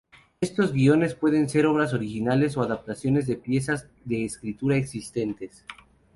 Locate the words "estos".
0.41-0.73